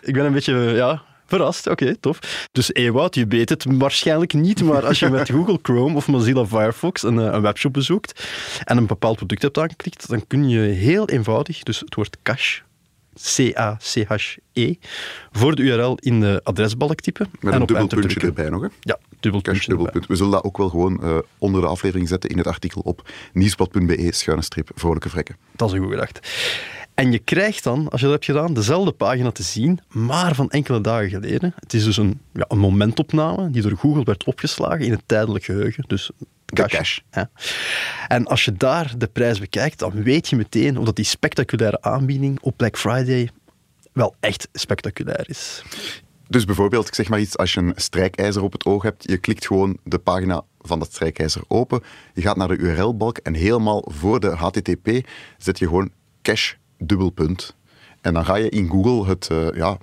[0.01, 1.67] ik ben een beetje ja, verrast.
[1.67, 2.49] Oké, tof.
[2.53, 6.47] Dus Ewout, je weet het waarschijnlijk niet, maar als je met Google Chrome of Mozilla
[6.47, 8.29] Firefox een, een webshop bezoekt
[8.65, 12.61] en een bepaald product hebt aangeklikt, dan kun je heel eenvoudig, dus het woord cache,
[13.23, 14.75] C-A-C-H-E,
[15.33, 17.29] voor de URL in de adresbalk typen.
[17.33, 18.45] Met en een op dubbel enter puntje drukken.
[18.45, 18.69] erbij nog.
[18.71, 18.77] Hè?
[18.81, 20.01] Ja, dubbel Cash, puntje dubbel erbij.
[20.01, 20.11] punt.
[20.13, 23.11] We zullen dat ook wel gewoon eh, onder de aflevering zetten in het artikel op
[23.33, 25.37] nieuwsblad.be schuine streep vrolijke vrekken.
[25.57, 26.29] Dat is een goed gedacht.
[26.95, 30.51] En je krijgt dan, als je dat hebt gedaan, dezelfde pagina te zien, maar van
[30.51, 31.53] enkele dagen geleden.
[31.57, 35.45] Het is dus een, ja, een momentopname die door Google werd opgeslagen in het tijdelijk
[35.45, 35.85] geheugen.
[35.87, 36.11] Dus
[36.55, 36.77] cache.
[36.77, 37.01] cache.
[37.11, 37.31] Ja.
[38.09, 41.83] En als je daar de prijs bekijkt, dan weet je meteen of dat die spectaculaire
[41.83, 43.31] aanbieding op Black Friday
[43.93, 45.63] wel echt spectaculair is.
[46.29, 49.19] Dus bijvoorbeeld, ik zeg maar iets, als je een strijkijzer op het oog hebt, je
[49.19, 51.83] klikt gewoon de pagina van dat strijkijzer open,
[52.15, 55.09] je gaat naar de URL-balk en helemaal voor de HTTP
[55.39, 55.91] zet je gewoon
[56.23, 57.57] cache dubbelpunt.
[58.01, 59.79] En dan ga je in Google het, eh, ja,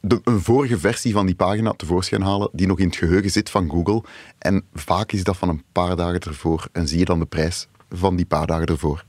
[0.00, 3.50] de, een vorige versie van die pagina tevoorschijn halen, die nog in het geheugen zit
[3.50, 4.02] van Google.
[4.38, 6.68] En vaak is dat van een paar dagen ervoor.
[6.72, 9.04] En zie je dan de prijs van die paar dagen ervoor.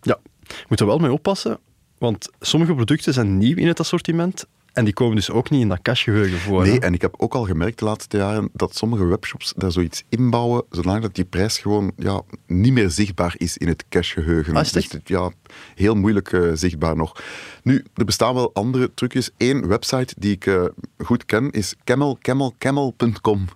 [0.00, 1.58] Ja, je moet er wel mee oppassen,
[1.98, 5.68] want sommige producten zijn nieuw in het assortiment en die komen dus ook niet in
[5.68, 6.62] dat cachegeheugen voor.
[6.62, 6.78] Nee, hè.
[6.78, 10.64] en ik heb ook al gemerkt de laatste jaren dat sommige webshops daar zoiets inbouwen,
[10.70, 14.56] zolang dat die prijs gewoon ja, niet meer zichtbaar is in het cachegeheugen.
[14.56, 15.30] Ah, is Dus ja,
[15.74, 17.22] heel moeilijk eh, zichtbaar nog.
[17.62, 19.30] Nu, er bestaan wel andere trucjes.
[19.36, 20.64] Eén website die ik eh,
[20.98, 23.46] goed ken is camelcamelcamel.com.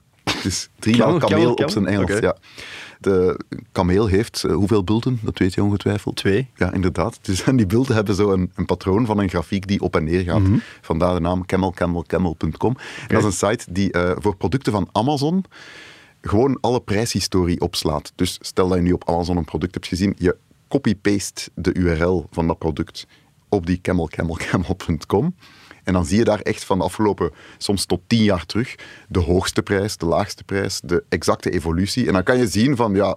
[0.47, 1.87] Dus driemaal Camel, kameel camel, op zijn?
[1.87, 2.21] Engels.
[2.21, 2.37] Ja.
[3.01, 3.41] De
[3.73, 5.19] kameel heeft eh, hoeveel bulten?
[5.23, 6.17] Dat weet je ongetwijfeld.
[6.17, 6.51] Twee.
[6.55, 7.19] Ja, inderdaad.
[7.23, 10.05] Dus, en die bulten hebben zo een, een patroon van een grafiek die op en
[10.05, 10.41] neer gaat.
[10.41, 10.57] Mhm.
[10.81, 12.77] Vandaar de naam camelcamelcamel.com.
[13.09, 15.45] En Dat is een site die eh, voor producten van Amazon
[16.21, 18.13] gewoon alle prijshistorie opslaat.
[18.15, 20.37] Dus stel dat je nu op Amazon een product hebt gezien, je
[20.69, 23.07] copy-paste de URL van dat product
[23.49, 25.35] op die camelcamelcamel.com.
[25.87, 28.75] En dan zie je daar echt van de afgelopen, soms tot tien jaar terug,
[29.09, 32.07] de hoogste prijs, de laagste prijs, de exacte evolutie.
[32.07, 33.17] En dan kan je zien van, ja,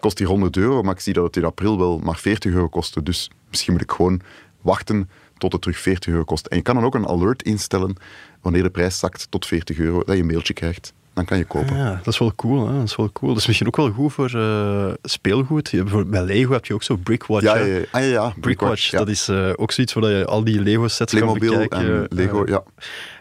[0.00, 2.68] kost die 100 euro, maar ik zie dat het in april wel maar 40 euro
[2.68, 3.02] kostte.
[3.02, 4.20] Dus misschien moet ik gewoon
[4.60, 6.46] wachten tot het terug 40 euro kost.
[6.46, 7.96] En je kan dan ook een alert instellen
[8.40, 10.92] wanneer de prijs zakt tot 40 euro, dat je een mailtje krijgt.
[11.14, 11.76] Dan kan je kopen.
[11.76, 12.68] Ja, dat is wel cool.
[12.68, 12.74] Hè?
[12.74, 13.30] Dat is wel cool.
[13.32, 15.70] Dat is misschien ook wel goed voor eh, speelgoed.
[15.70, 17.44] Je, bij Lego heb je ook zo Brickwatch.
[17.44, 17.64] Ja, hè.
[17.64, 17.84] ja, ja.
[17.90, 18.34] Ah, ja, ja.
[18.40, 18.98] Brickwatch, ja.
[18.98, 22.00] dat is eh, ook zoiets waar je al die Lego-sets kan Playmobil bekijken.
[22.00, 22.62] en Lego, ja.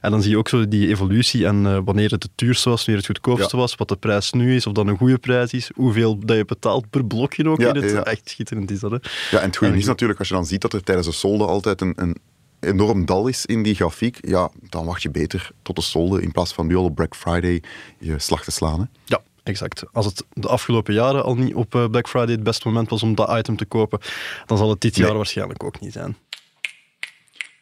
[0.02, 2.86] En dan zie je ook zo die evolutie en eh, wanneer het het duurste was,
[2.86, 5.72] wanneer het goedkoopste was, wat de prijs nu is, of dat een goede prijs is,
[5.76, 7.92] hoeveel dat je betaalt per blokje ook Ja, in het.
[7.92, 8.04] ja.
[8.04, 8.98] Echt schitterend is dat, hè.
[9.32, 11.46] Ja, en het goede is natuurlijk, als je dan ziet dat er tijdens de solde
[11.46, 12.18] altijd een, een
[12.64, 16.32] enorm dal is in die grafiek, ja, dan wacht je beter tot de solde in
[16.32, 17.64] plaats van nu al op Black Friday
[18.00, 18.80] je slag te slaan.
[18.80, 18.86] Hè.
[19.06, 19.84] Ja, exact.
[19.92, 23.04] Als het de afgelopen jaren al niet op eh, Black Friday het beste moment was
[23.04, 24.00] om dat item te kopen,
[24.46, 25.18] dan zal het dit jaar Nee.
[25.18, 26.18] waarschijnlijk ook niet zijn.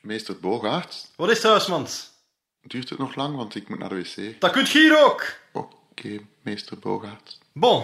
[0.01, 2.09] Meester Bogaert, Wat is het, huismans?
[2.61, 4.39] duurt het nog lang, want ik moet naar de wc.
[4.41, 5.25] Dat kunt je hier ook.
[5.51, 7.39] Oké, meester Bogaert.
[7.53, 7.83] Bon.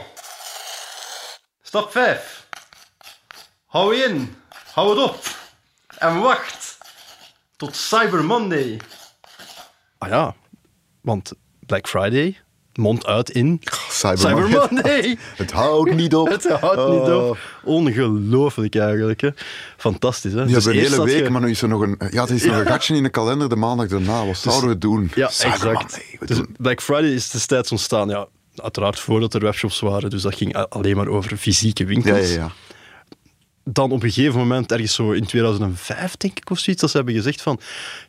[1.61, 2.47] Stap 5.
[3.65, 4.35] Hou je in.
[4.73, 5.35] Hou het op.
[5.97, 6.66] En wacht.
[7.57, 8.79] Tot Cyber Monday.
[9.97, 10.35] Ah ja,
[11.01, 11.31] want
[11.65, 12.37] Black Friday,
[12.75, 15.17] mond uit in Cyber, Cyber Monday.
[15.35, 16.27] Het houdt niet op.
[16.29, 17.27] Het houdt niet Oh.
[17.29, 17.37] op.
[17.63, 19.21] Ongelooflijk eigenlijk.
[19.21, 19.29] Hè.
[19.77, 20.31] Fantastisch.
[20.33, 20.45] Hè?
[20.45, 22.31] Die Dus hebben een hele week, je- maar nu is er nog een, ja, er
[22.33, 24.25] is nog een gatje in de kalender de maandag daarna.
[24.25, 25.11] Wat zouden we doen?
[25.15, 25.73] Ja, Cyber exact.
[25.81, 30.09] Monday, we Dus doen- Black Friday is destijds ontstaan, ja, uiteraard voordat er webshops waren.
[30.09, 32.29] Dus dat ging alleen maar over fysieke Ja, winkels.
[32.33, 32.51] ja, ja.
[33.69, 36.97] Dan op een gegeven moment, ergens zo in 2005 denk ik of zoiets, dat ze
[36.97, 37.59] hebben gezegd van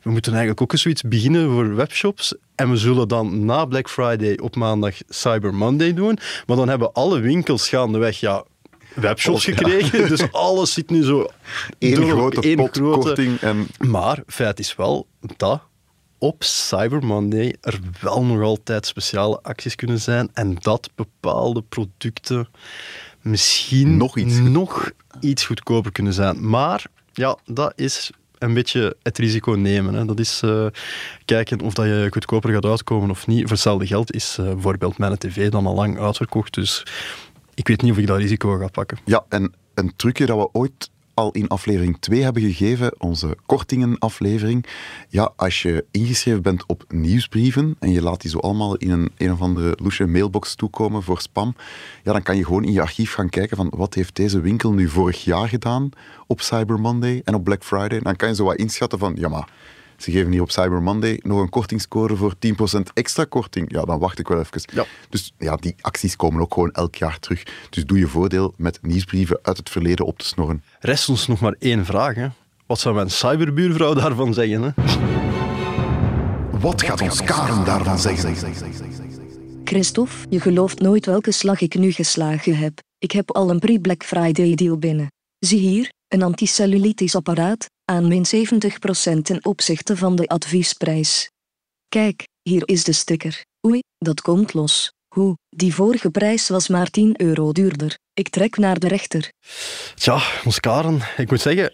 [0.03, 2.35] we moeten eigenlijk ook eens zoiets beginnen voor webshops.
[2.55, 6.19] En we zullen dan na Black Friday op maandag Cyber Monday doen.
[6.47, 8.45] Maar dan hebben alle winkels gaandeweg ja,
[8.95, 9.55] webshops Ja.
[9.55, 10.09] gekregen.
[10.09, 11.27] Dus alles zit nu zo
[11.79, 15.61] Eén door grote één pot grote- en Maar feit is wel dat
[16.19, 22.49] op Cyber Monday er wel nog altijd speciale acties kunnen zijn en dat bepaalde producten
[23.21, 26.49] misschien Nog iets nog iets goedkoper kunnen zijn.
[26.49, 29.95] Maar ja, dat is een beetje het risico nemen.
[29.95, 30.05] Hè.
[30.05, 30.67] Dat is eh,
[31.25, 33.41] kijken of dat je goedkoper gaat uitkomen of niet.
[33.41, 36.55] Voor hetzelfde geld is eh, bijvoorbeeld mijn tv dan al lang uitverkocht.
[36.55, 36.87] Dus
[37.55, 38.99] ik weet niet of ik dat risico ga pakken.
[39.05, 44.67] Ja, en een trucje dat we ooit al in aflevering 2 hebben gegeven, onze kortingenaflevering.
[45.09, 49.11] Ja, als je ingeschreven bent op nieuwsbrieven en je laat die zo allemaal in een,
[49.17, 51.55] een of andere loesje mailbox toekomen voor spam,
[52.03, 54.73] ja, dan kan je gewoon in je archief gaan kijken van wat heeft deze winkel
[54.73, 55.91] nu vorig jaar gedaan
[56.27, 58.01] op Cyber Monday en op Black Friday.
[58.01, 59.49] Dan kan je zo wat inschatten van, ja maar,
[59.99, 62.35] ze geven hier op Cyber Monday nog een kortingscode voor
[62.79, 63.73] 10% extra korting.
[63.73, 64.61] Ja, dan wacht ik wel even.
[64.73, 64.85] Ja.
[65.09, 67.43] Dus ja, die acties komen ook gewoon elk jaar terug.
[67.71, 70.63] Dus doe je voordeel met nieuwsbrieven uit het verleden op te snorren.
[70.81, 72.15] Rest ons nog maar één vraag.
[72.15, 72.29] Hè.
[72.67, 74.63] Wat zou mijn cyberbuurvrouw daarvan zeggen?
[74.63, 74.71] Hè?
[76.61, 78.35] Wat gaat ons Karen daarvan zeggen?
[79.65, 82.79] Christophe, je gelooft nooit welke slag ik nu geslagen heb.
[82.99, 85.07] Ik heb al een pre-Black Friday deal binnen.
[85.39, 91.31] Zie hier, een anticellulitisch apparaat, aan min 70% ten opzichte van de adviesprijs.
[91.89, 93.45] Kijk, hier is de sticker.
[93.67, 94.93] Oei, dat komt los.
[95.09, 97.99] Hoe, die vorige prijs was maar 10 euro duurder.
[98.15, 99.33] Ik trek naar de rechter.
[99.95, 101.01] Tja, ons Karen.
[101.17, 101.73] Ik moet zeggen,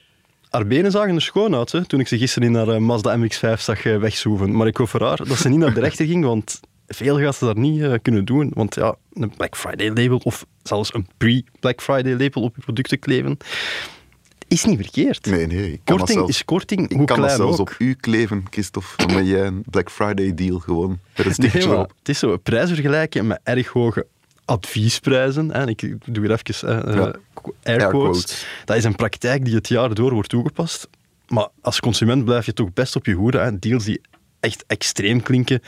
[0.49, 3.19] haar benen zagen er schoon uit hè, toen ik ze gisteren in haar eh, Mazda
[3.19, 4.57] MX-5 zag eh, wegzoeven.
[4.57, 7.37] Maar ik hoop voor haar dat ze niet naar de rechter ging, want veel gaat
[7.37, 8.51] ze daar niet eh, kunnen doen.
[8.55, 12.99] Want ja, een Black Friday label of zelfs een pre-Black Friday label op je producten
[12.99, 13.37] kleven,
[14.55, 15.27] is niet verkeerd.
[15.27, 15.81] Nee, nee.
[15.85, 17.71] Korting zelfs, is korting, ik kan dat zelfs ook.
[17.71, 18.89] op u kleven, Christophe.
[18.97, 22.37] Dan ben jij een Black Friday deal gewoon met een Nee, maar het is zo,
[22.37, 24.07] prijs vergelijken met erg hoge
[24.45, 25.51] adviesprijzen.
[25.53, 25.69] Hè.
[25.69, 27.15] Ik doe hier even eh, Ja.
[27.63, 28.47] air quotes.
[28.65, 30.89] Dat is een praktijk die het jaar door wordt toegepast.
[31.29, 33.39] Maar als consument blijf je toch best op je hoede.
[33.39, 33.59] Hè.
[33.59, 34.01] Deals die
[34.41, 35.63] echt extreem klinken,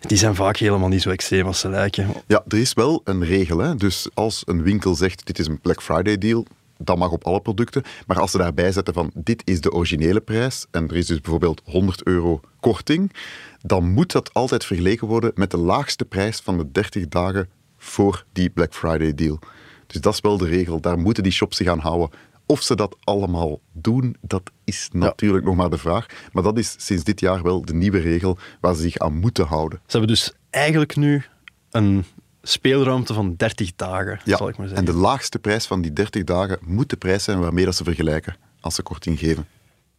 [0.00, 2.08] die zijn vaak helemaal niet zo extreem als ze lijken.
[2.26, 3.58] Ja, er is wel een regel.
[3.58, 3.76] Hè?
[3.76, 6.46] Dus als een winkel zegt, dit is een Black Friday deal,
[6.78, 7.82] dat mag op alle producten.
[8.06, 11.20] Maar als ze daarbij zetten van, dit is de originele prijs, en er is dus
[11.20, 13.12] bijvoorbeeld 100 euro korting,
[13.60, 18.24] dan moet dat altijd vergeleken worden met de laagste prijs van de 30 dagen voor
[18.32, 19.38] die Black Friday deal.
[19.86, 20.80] Dus dat is wel de regel.
[20.80, 22.10] Daar moeten die shops zich aan houden.
[22.46, 26.06] Of ze dat allemaal doen, dat is natuurlijk nog maar de vraag.
[26.32, 29.46] Maar dat is sinds dit jaar wel de nieuwe regel waar ze zich aan moeten
[29.46, 29.80] houden.
[29.86, 31.24] Ze hebben dus eigenlijk nu
[31.70, 32.04] een
[32.48, 34.94] speelruimte van 30 dagen, Ja, zal ik maar en zeggen.
[34.94, 38.36] de laagste prijs van die 30 dagen moet de prijs zijn waarmee dat ze vergelijken
[38.60, 39.46] als ze korting geven.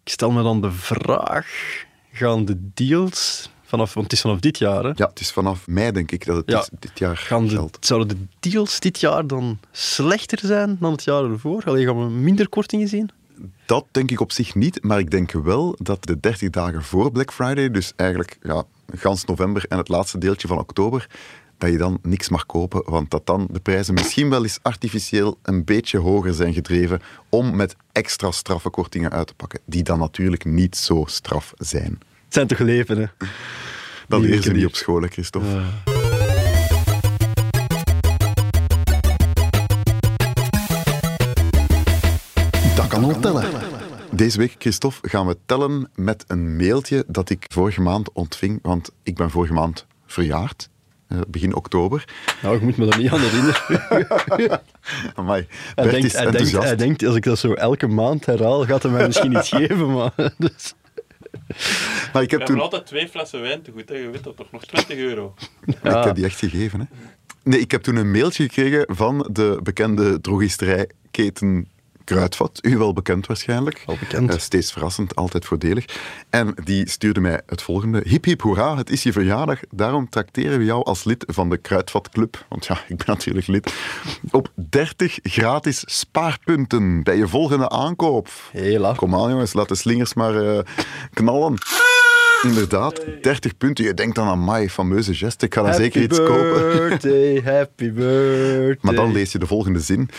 [0.04, 1.48] Ik stel me dan de vraag,
[2.12, 4.92] gaan de deals vanaf, want het is vanaf dit jaar, hè?
[4.96, 6.60] Ja, het is vanaf mei denk ik dat het Ja.
[6.60, 7.86] is- dit jaar Gaan de, geldt.
[7.86, 8.08] zouden
[8.40, 11.64] de deals dit jaar dan slechter zijn dan het jaar ervoor?
[11.66, 13.10] Alleen gaan we minder kortingen zien?
[13.66, 17.12] Dat denk ik op zich niet, maar ik denk wel dat de 30 dagen voor
[17.12, 18.64] Black Friday, dus eigenlijk ja,
[18.96, 21.08] gans november en het laatste deeltje van oktober,
[21.58, 25.40] dat je dan niks mag kopen, want dat dan de prijzen misschien wel eens artificieel
[25.42, 30.00] een beetje hoger zijn gedreven om met extra straffe kortingen uit te pakken, die dan
[30.00, 32.00] natuurlijk niet zo straf zijn.
[32.26, 33.06] Het zijn toch leven, hè?
[34.08, 35.64] Dat leren ze niet op school, hè, Christophe.
[42.76, 43.74] Dat kan al tellen.
[44.12, 48.92] Deze week, Christophe, gaan we tellen met een mailtje dat ik vorige maand ontving, want
[49.04, 50.70] ik ben vorige maand verjaard,
[51.28, 52.06] begin oktober.
[52.42, 54.62] Nou, je moet me daar niet aan herinneren.
[55.16, 58.26] Amai, Hij Bert denkt, is hij, denkt, hij denkt, als ik dat zo elke maand
[58.26, 60.12] herhaal, gaat hij mij misschien iets geven, maar...
[60.38, 60.74] Dus.
[62.14, 62.60] Maar ik heb We toen...
[62.60, 63.96] altijd twee flessen wijn te goed, hè.
[63.96, 65.34] je weet dat toch, nog 20 euro.
[65.66, 66.86] Ik heb die echt gegeven, hè.
[67.44, 71.68] Nee, ik heb toen een mailtje gekregen van de bekende drogisterijketen
[72.06, 72.60] Kruidvat.
[72.62, 73.84] U wel bekend waarschijnlijk.
[73.86, 74.30] Al bekend.
[74.30, 75.86] Eh, steeds verrassend, altijd voordelig.
[76.30, 78.02] En die stuurde mij het volgende.
[78.06, 79.60] Hip hip hoera, het is je verjaardag.
[79.70, 82.46] Daarom trakteren we jou als lid van de Kruidvat Club.
[82.50, 83.74] Want ja, ik ben natuurlijk lid.
[84.32, 88.30] Op 30 gratis spaarpunten bij je volgende aankoop.
[88.52, 88.94] Hela.
[88.94, 90.60] Kom aan jongens, laat de slingers maar eh,
[91.14, 91.58] knallen.
[92.42, 93.86] Inderdaad, 30 punten.
[93.86, 95.46] Je denkt dan aan my fameuze geste.
[95.46, 96.54] Ik ga dan zeker iets kopen.
[96.54, 98.78] birthday, happy birthday.
[98.82, 100.10] Maar dan lees je de volgende zin.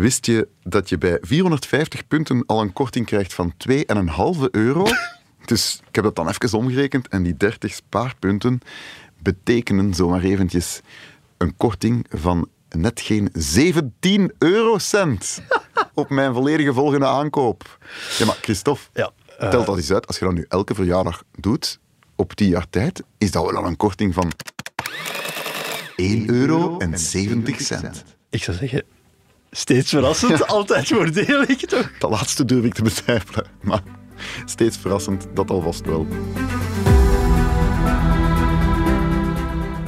[0.00, 3.74] Wist je dat je bij 450 punten al een korting krijgt van 2,5
[4.50, 4.86] euro?
[5.44, 8.60] Dus ik heb dat dan even omgerekend en die 30 spaarpunten
[9.18, 10.80] betekenen zomaar eventjes
[11.36, 15.42] een korting van net geen 17 eurocent
[15.94, 17.78] op mijn volledige volgende aankoop.
[18.18, 20.06] Ja, maar Christophe, Ja, eh, tel dat eens uit.
[20.06, 21.78] Als je dat nu elke verjaardag doet,
[22.16, 24.32] op 10 jaar tijd, is dat wel al een korting van
[25.96, 28.04] 1 euro en 70 cent.
[28.30, 28.84] Ik zou zeggen,
[29.50, 30.44] Steeds verrassend, ja.
[30.44, 31.90] altijd voordelig, toch?
[31.98, 33.82] Dat laatste durf ik te betwijfelen, maar
[34.44, 36.06] steeds verrassend, dat alvast wel.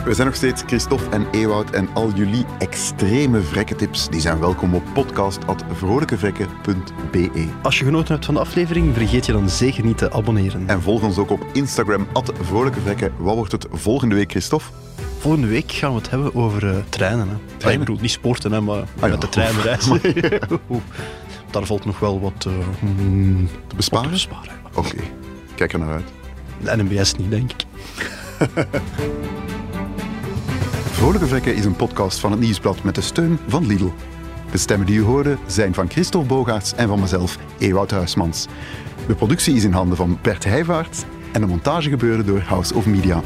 [0.05, 4.75] We zijn nog steeds Christophe en Ewout en al jullie extreme vrekkentips die zijn welkom
[4.75, 10.13] op podcast.vrolijkevrekken.be Als je genoten hebt van de aflevering, vergeet je dan zeker niet te
[10.13, 10.69] abonneren.
[10.69, 13.13] En volg ons ook op Instagram, at vrolijkevrekken.
[13.19, 14.67] Wat wordt het volgende week, Christophe?
[15.23, 17.29] Volgende week gaan we het hebben over eh, treinen.
[17.29, 17.67] Hè.
[17.67, 19.07] Ah, ik bedoel, niet sporten, hè, maar ja.
[19.07, 20.01] met de trein reizen.
[21.51, 24.07] Daar valt nog wel wat eh, mm, Te besparen?
[24.11, 24.53] op te besparen.
[24.75, 24.97] Oké,
[25.55, 26.05] kijk er naar uit.
[26.65, 27.65] De NMBS niet, denk ik.
[30.99, 33.91] Vrolijke Vrekken is een podcast van het Nieuwsblad met de steun van Lidl.
[34.51, 38.47] De stemmen die u hoorde zijn van Christophe Bogaerts en van mezelf, Ewout Huismans.
[39.07, 42.87] De productie is in handen van Bert Heijvaart en de montage gebeurde door House of
[42.87, 43.23] Media.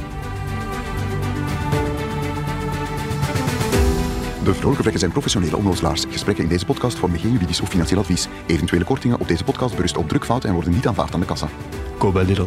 [4.47, 6.05] De Vrolijke Vrekken zijn professionele onnozelaars.
[6.09, 8.29] Gesprekken in deze podcast vormen geen juridisch of financieel advies.
[8.47, 11.49] Eventuele kortingen op deze podcast berusten op drukfouten en worden niet aanvaard aan de kassa.
[12.13, 12.47] Lidl.